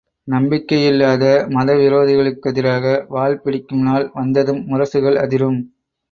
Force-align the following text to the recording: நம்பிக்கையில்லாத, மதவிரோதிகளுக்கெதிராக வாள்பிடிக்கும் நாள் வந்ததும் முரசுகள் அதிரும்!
நம்பிக்கையில்லாத, 0.27 1.25
மதவிரோதிகளுக்கெதிராக 1.55 2.85
வாள்பிடிக்கும் 3.09 3.83
நாள் 3.83 4.07
வந்ததும் 4.15 4.63
முரசுகள் 4.65 5.19
அதிரும்! 5.19 5.59